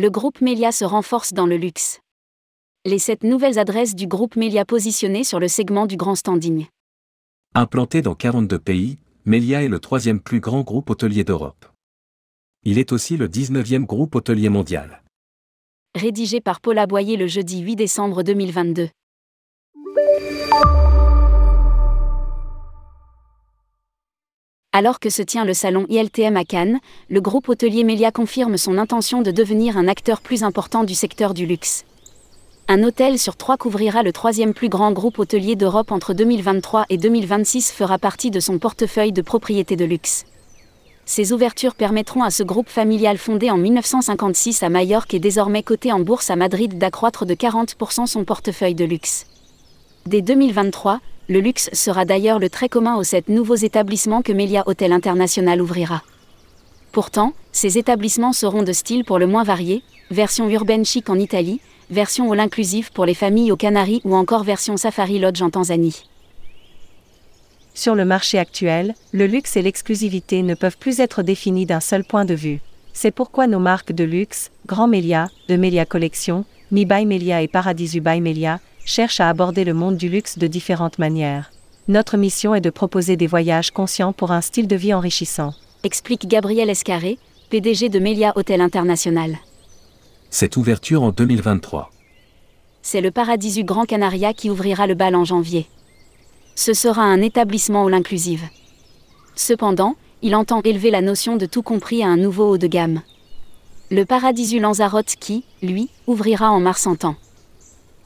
Le 0.00 0.10
groupe 0.10 0.40
Melia 0.40 0.70
se 0.70 0.84
renforce 0.84 1.32
dans 1.32 1.46
le 1.46 1.56
luxe. 1.56 1.98
Les 2.84 3.00
sept 3.00 3.24
nouvelles 3.24 3.58
adresses 3.58 3.96
du 3.96 4.06
groupe 4.06 4.36
Melia 4.36 4.64
positionnées 4.64 5.24
sur 5.24 5.40
le 5.40 5.48
segment 5.48 5.86
du 5.86 5.96
grand 5.96 6.14
standing. 6.14 6.66
Implanté 7.56 8.00
dans 8.00 8.14
42 8.14 8.60
pays, 8.60 8.98
Melia 9.24 9.64
est 9.64 9.68
le 9.68 9.80
troisième 9.80 10.20
plus 10.20 10.38
grand 10.38 10.60
groupe 10.60 10.88
hôtelier 10.88 11.24
d'Europe. 11.24 11.66
Il 12.62 12.78
est 12.78 12.92
aussi 12.92 13.16
le 13.16 13.26
19e 13.26 13.86
groupe 13.86 14.14
hôtelier 14.14 14.50
mondial. 14.50 15.02
Rédigé 15.96 16.40
par 16.40 16.60
Paula 16.60 16.86
Boyer 16.86 17.16
le 17.16 17.26
jeudi 17.26 17.58
8 17.58 17.74
décembre 17.74 18.22
2022. 18.22 18.90
Alors 24.72 25.00
que 25.00 25.08
se 25.08 25.22
tient 25.22 25.46
le 25.46 25.54
salon 25.54 25.86
ILTM 25.88 26.36
à 26.36 26.44
Cannes, 26.44 26.78
le 27.08 27.22
groupe 27.22 27.48
hôtelier 27.48 27.84
Melia 27.84 28.12
confirme 28.12 28.58
son 28.58 28.76
intention 28.76 29.22
de 29.22 29.30
devenir 29.30 29.78
un 29.78 29.88
acteur 29.88 30.20
plus 30.20 30.42
important 30.42 30.84
du 30.84 30.94
secteur 30.94 31.32
du 31.32 31.46
luxe. 31.46 31.86
Un 32.68 32.82
hôtel 32.82 33.18
sur 33.18 33.36
trois 33.36 33.56
couvrira 33.56 34.02
le 34.02 34.12
troisième 34.12 34.52
plus 34.52 34.68
grand 34.68 34.92
groupe 34.92 35.18
hôtelier 35.18 35.56
d'Europe 35.56 35.90
entre 35.90 36.12
2023 36.12 36.84
et 36.90 36.98
2026 36.98 37.72
fera 37.72 37.96
partie 37.96 38.30
de 38.30 38.40
son 38.40 38.58
portefeuille 38.58 39.12
de 39.12 39.22
propriétés 39.22 39.76
de 39.76 39.86
luxe. 39.86 40.26
Ces 41.06 41.32
ouvertures 41.32 41.74
permettront 41.74 42.22
à 42.22 42.30
ce 42.30 42.42
groupe 42.42 42.68
familial 42.68 43.16
fondé 43.16 43.50
en 43.50 43.56
1956 43.56 44.62
à 44.62 44.68
Majorque 44.68 45.14
et 45.14 45.18
désormais 45.18 45.62
coté 45.62 45.92
en 45.92 46.00
bourse 46.00 46.28
à 46.28 46.36
Madrid 46.36 46.76
d'accroître 46.76 47.24
de 47.24 47.32
40% 47.32 48.06
son 48.06 48.24
portefeuille 48.24 48.74
de 48.74 48.84
luxe. 48.84 49.24
Dès 50.04 50.20
2023, 50.20 51.00
le 51.28 51.40
luxe 51.40 51.68
sera 51.74 52.06
d'ailleurs 52.06 52.38
le 52.38 52.48
trait 52.48 52.70
commun 52.70 52.96
aux 52.96 53.04
sept 53.04 53.28
nouveaux 53.28 53.54
établissements 53.54 54.22
que 54.22 54.32
Melia 54.32 54.62
Hotel 54.66 54.92
International 54.92 55.60
ouvrira. 55.60 56.02
Pourtant, 56.90 57.34
ces 57.52 57.76
établissements 57.76 58.32
seront 58.32 58.62
de 58.62 58.72
style 58.72 59.04
pour 59.04 59.18
le 59.18 59.26
moins 59.26 59.44
varié, 59.44 59.82
version 60.10 60.48
urbaine 60.48 60.86
chic 60.86 61.10
en 61.10 61.18
Italie, 61.18 61.60
version 61.90 62.32
all 62.32 62.40
inclusive 62.40 62.92
pour 62.92 63.04
les 63.04 63.14
familles 63.14 63.52
aux 63.52 63.56
Canaries 63.56 64.00
ou 64.04 64.16
encore 64.16 64.42
version 64.42 64.78
Safari 64.78 65.18
Lodge 65.18 65.42
en 65.42 65.50
Tanzanie. 65.50 66.04
Sur 67.74 67.94
le 67.94 68.06
marché 68.06 68.38
actuel, 68.38 68.94
le 69.12 69.26
luxe 69.26 69.56
et 69.56 69.62
l'exclusivité 69.62 70.42
ne 70.42 70.54
peuvent 70.54 70.78
plus 70.78 70.98
être 70.98 71.22
définis 71.22 71.66
d'un 71.66 71.80
seul 71.80 72.04
point 72.04 72.24
de 72.24 72.34
vue. 72.34 72.60
C'est 72.94 73.12
pourquoi 73.12 73.46
nos 73.46 73.60
marques 73.60 73.92
de 73.92 74.02
luxe, 74.02 74.50
Grand 74.66 74.88
Melia, 74.88 75.28
de 75.48 75.56
Melia 75.56 75.84
Collection, 75.84 76.46
Mi 76.70 76.86
by 76.86 77.06
Melia 77.06 77.42
et 77.42 77.48
Paradisu 77.48 78.00
by 78.00 78.20
Melia, 78.20 78.60
cherche 78.88 79.20
à 79.20 79.28
aborder 79.28 79.64
le 79.64 79.74
monde 79.74 79.98
du 79.98 80.08
luxe 80.08 80.38
de 80.38 80.46
différentes 80.46 80.98
manières. 80.98 81.50
Notre 81.88 82.16
mission 82.16 82.54
est 82.54 82.62
de 82.62 82.70
proposer 82.70 83.16
des 83.16 83.26
voyages 83.26 83.70
conscients 83.70 84.14
pour 84.14 84.32
un 84.32 84.40
style 84.40 84.66
de 84.66 84.76
vie 84.76 84.94
enrichissant. 84.94 85.52
Explique 85.84 86.26
Gabriel 86.26 86.70
Escarré, 86.70 87.18
PDG 87.50 87.90
de 87.90 87.98
Melia 87.98 88.32
Hotel 88.34 88.62
International. 88.62 89.36
Cette 90.30 90.56
ouverture 90.56 91.02
en 91.02 91.10
2023. 91.10 91.90
C'est 92.80 93.02
le 93.02 93.10
Paradisu 93.10 93.62
Grand 93.62 93.84
Canaria 93.84 94.32
qui 94.32 94.48
ouvrira 94.48 94.86
le 94.86 94.94
bal 94.94 95.14
en 95.14 95.24
janvier. 95.24 95.66
Ce 96.54 96.72
sera 96.72 97.02
un 97.02 97.20
établissement 97.20 97.86
all 97.86 97.94
inclusive. 97.94 98.44
Cependant, 99.36 99.96
il 100.22 100.34
entend 100.34 100.62
élever 100.62 100.90
la 100.90 101.02
notion 101.02 101.36
de 101.36 101.44
tout 101.44 101.62
compris 101.62 102.02
à 102.02 102.08
un 102.08 102.16
nouveau 102.16 102.48
haut 102.50 102.58
de 102.58 102.66
gamme. 102.66 103.02
Le 103.90 104.04
Paradisu 104.04 104.60
Lanzarote 104.60 105.14
qui, 105.20 105.44
lui, 105.62 105.90
ouvrira 106.06 106.50
en 106.50 106.60
mars 106.60 106.86
en 106.86 106.96
temps 106.96 107.16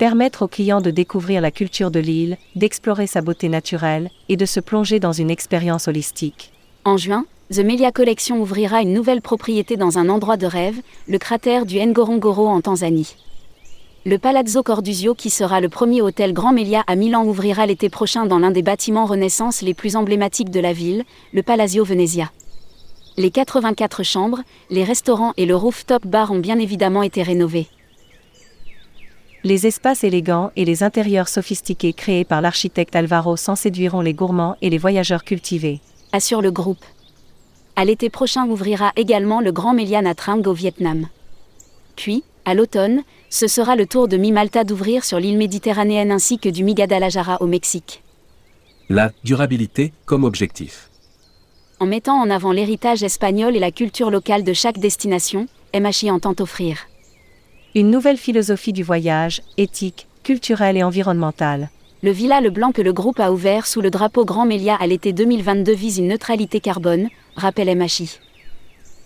permettre 0.02 0.42
aux 0.42 0.48
clients 0.48 0.80
de 0.80 0.90
découvrir 0.90 1.40
la 1.40 1.52
culture 1.52 1.92
de 1.92 2.00
l'île, 2.00 2.36
d'explorer 2.56 3.06
sa 3.06 3.20
beauté 3.20 3.48
naturelle 3.48 4.10
et 4.28 4.36
de 4.36 4.44
se 4.46 4.58
plonger 4.58 4.98
dans 4.98 5.12
une 5.12 5.30
expérience 5.30 5.86
holistique. 5.86 6.52
En 6.84 6.96
juin, 6.96 7.24
The 7.52 7.60
Melia 7.60 7.92
Collection 7.92 8.40
ouvrira 8.40 8.82
une 8.82 8.94
nouvelle 8.94 9.22
propriété 9.22 9.76
dans 9.76 9.98
un 9.98 10.08
endroit 10.08 10.36
de 10.36 10.46
rêve, 10.46 10.74
le 11.06 11.18
cratère 11.18 11.66
du 11.66 11.78
Ngorongoro 11.78 12.48
en 12.48 12.60
Tanzanie. 12.60 13.14
Le 14.04 14.18
Palazzo 14.18 14.64
Cordusio 14.64 15.14
qui 15.14 15.30
sera 15.30 15.60
le 15.60 15.68
premier 15.68 16.02
hôtel 16.02 16.32
Grand 16.32 16.52
Melia 16.52 16.82
à 16.88 16.96
Milan 16.96 17.24
ouvrira 17.24 17.64
l'été 17.66 17.88
prochain 17.88 18.26
dans 18.26 18.40
l'un 18.40 18.50
des 18.50 18.62
bâtiments 18.62 19.06
Renaissance 19.06 19.62
les 19.62 19.72
plus 19.72 19.94
emblématiques 19.94 20.50
de 20.50 20.58
la 20.58 20.72
ville, 20.72 21.04
le 21.32 21.44
Palazzo 21.44 21.84
Venezia. 21.84 22.32
Les 23.16 23.30
84 23.30 24.02
chambres, 24.02 24.40
les 24.68 24.82
restaurants 24.82 25.32
et 25.36 25.46
le 25.46 25.54
rooftop 25.54 26.04
bar 26.08 26.32
ont 26.32 26.40
bien 26.40 26.58
évidemment 26.58 27.04
été 27.04 27.22
rénovés. 27.22 27.68
Les 29.44 29.66
espaces 29.66 30.04
élégants 30.04 30.52
et 30.54 30.64
les 30.64 30.84
intérieurs 30.84 31.26
sophistiqués 31.26 31.92
créés 31.92 32.24
par 32.24 32.40
l'architecte 32.40 32.94
Alvaro 32.94 33.36
Sans 33.36 33.56
séduiront 33.56 34.00
les 34.00 34.14
gourmands 34.14 34.56
et 34.62 34.70
les 34.70 34.78
voyageurs 34.78 35.24
cultivés. 35.24 35.80
Assure 36.12 36.42
le 36.42 36.52
groupe. 36.52 36.84
À 37.74 37.84
l'été 37.84 38.08
prochain 38.08 38.46
ouvrira 38.46 38.92
également 38.94 39.40
le 39.40 39.50
Grand 39.50 39.74
Mélian 39.74 40.04
à 40.04 40.14
Trang 40.14 40.42
au 40.46 40.52
Vietnam. 40.52 41.08
Puis, 41.96 42.22
à 42.44 42.54
l'automne, 42.54 43.02
ce 43.30 43.48
sera 43.48 43.74
le 43.74 43.86
tour 43.86 44.06
de 44.06 44.16
Mi 44.16 44.30
Malta 44.30 44.62
d'ouvrir 44.62 45.04
sur 45.04 45.18
l'île 45.18 45.38
méditerranéenne 45.38 46.12
ainsi 46.12 46.38
que 46.38 46.48
du 46.48 46.62
Mi 46.62 46.74
Guadalajara 46.74 47.38
au 47.42 47.48
Mexique. 47.48 48.04
La 48.88 49.10
durabilité 49.24 49.92
comme 50.04 50.22
objectif. 50.22 50.88
En 51.80 51.86
mettant 51.86 52.14
en 52.14 52.30
avant 52.30 52.52
l'héritage 52.52 53.02
espagnol 53.02 53.56
et 53.56 53.60
la 53.60 53.72
culture 53.72 54.12
locale 54.12 54.44
de 54.44 54.52
chaque 54.52 54.78
destination, 54.78 55.48
MHI 55.74 56.12
entend 56.12 56.34
offrir 56.38 56.86
une 57.74 57.90
nouvelle 57.90 58.18
philosophie 58.18 58.72
du 58.72 58.82
voyage, 58.82 59.42
éthique, 59.56 60.06
culturelle 60.22 60.76
et 60.76 60.82
environnementale. 60.82 61.70
Le 62.02 62.10
Villa 62.10 62.40
Leblanc 62.40 62.72
que 62.72 62.82
le 62.82 62.92
groupe 62.92 63.20
a 63.20 63.32
ouvert 63.32 63.66
sous 63.66 63.80
le 63.80 63.90
drapeau 63.90 64.24
Grand 64.24 64.44
Mélia 64.44 64.74
à 64.74 64.86
l'été 64.86 65.12
2022 65.12 65.72
vise 65.72 65.98
une 65.98 66.08
neutralité 66.08 66.60
carbone, 66.60 67.08
rappelle 67.36 67.74
MHI. 67.74 68.18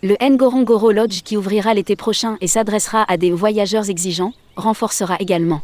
Le 0.02 0.16
Ngorongoro 0.20 0.90
Lodge 0.90 1.22
qui 1.22 1.36
ouvrira 1.36 1.74
l'été 1.74 1.94
prochain 1.94 2.36
et 2.40 2.48
s'adressera 2.48 3.04
à 3.08 3.16
des 3.16 3.30
voyageurs 3.30 3.88
exigeants, 3.88 4.32
renforcera 4.56 5.16
également 5.20 5.62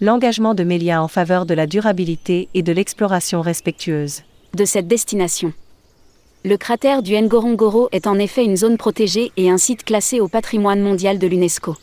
l'engagement 0.00 0.54
de 0.54 0.64
Mélia 0.64 1.02
en 1.02 1.08
faveur 1.08 1.46
de 1.46 1.54
la 1.54 1.66
durabilité 1.66 2.48
et 2.52 2.62
de 2.62 2.72
l'exploration 2.72 3.40
respectueuse 3.40 4.22
de 4.54 4.64
cette 4.64 4.86
destination. 4.86 5.52
Le 6.44 6.56
cratère 6.56 7.02
du 7.02 7.14
Ngorongoro 7.14 7.88
est 7.90 8.06
en 8.06 8.18
effet 8.18 8.44
une 8.44 8.56
zone 8.56 8.76
protégée 8.76 9.32
et 9.36 9.50
un 9.50 9.56
site 9.56 9.84
classé 9.84 10.20
au 10.20 10.28
patrimoine 10.28 10.80
mondial 10.80 11.18
de 11.18 11.26
l'UNESCO. 11.26 11.76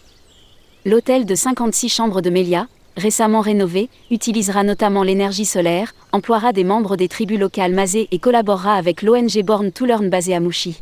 L'hôtel 0.84 1.28
de 1.28 1.36
56 1.36 1.90
chambres 1.90 2.22
de 2.22 2.32
Mélia, 2.32 2.66
récemment 2.98 3.42
rénové, 3.42 3.90
utilisera 4.10 4.64
notamment 4.64 5.04
l'énergie 5.04 5.46
solaire, 5.46 5.94
emploiera 6.12 6.54
des 6.54 6.64
membres 6.64 6.96
des 6.96 7.08
tribus 7.08 7.40
locales 7.40 7.74
Mazé 7.74 8.08
et 8.10 8.18
collaborera 8.18 8.74
avec 8.74 9.04
l'ONG 9.04 9.44
Born 9.44 9.72
to 9.72 9.86
Learn 9.86 10.10
basée 10.10 10.34
à 10.34 10.40
Mouchi. 10.40 10.82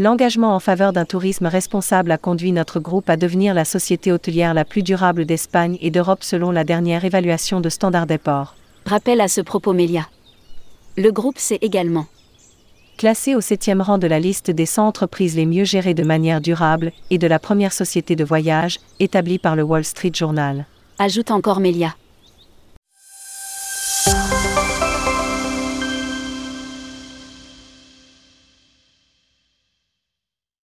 L'engagement 0.00 0.56
en 0.56 0.58
faveur 0.58 0.92
d'un 0.92 1.04
tourisme 1.04 1.46
responsable 1.46 2.10
a 2.10 2.18
conduit 2.18 2.50
notre 2.50 2.80
groupe 2.80 3.08
à 3.08 3.16
devenir 3.16 3.54
la 3.54 3.64
société 3.64 4.10
hôtelière 4.10 4.54
la 4.54 4.64
plus 4.64 4.82
durable 4.82 5.24
d'Espagne 5.24 5.78
et 5.80 5.92
d'Europe 5.92 6.24
selon 6.24 6.50
la 6.50 6.64
dernière 6.64 7.04
évaluation 7.04 7.60
de 7.60 7.68
Standard 7.68 8.08
Deport. 8.08 8.56
Rappel 8.86 9.20
à 9.20 9.28
ce 9.28 9.40
propos 9.40 9.72
Mélia. 9.72 10.08
Le 10.96 11.12
groupe 11.12 11.38
sait 11.38 11.60
également 11.62 12.06
classé 12.96 13.34
au 13.34 13.40
septième 13.40 13.80
rang 13.80 13.98
de 13.98 14.06
la 14.06 14.18
liste 14.18 14.50
des 14.50 14.66
100 14.66 14.86
entreprises 14.86 15.36
les 15.36 15.46
mieux 15.46 15.64
gérées 15.64 15.94
de 15.94 16.04
manière 16.04 16.40
durable 16.40 16.92
et 17.10 17.18
de 17.18 17.26
la 17.26 17.38
première 17.38 17.72
société 17.72 18.16
de 18.16 18.24
voyage, 18.24 18.80
établie 19.00 19.38
par 19.38 19.56
le 19.56 19.62
Wall 19.62 19.84
Street 19.84 20.12
Journal. 20.14 20.66
Ajoute 20.98 21.30
encore 21.30 21.60
Melia. 21.60 21.94